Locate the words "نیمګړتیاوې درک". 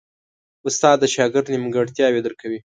1.53-2.37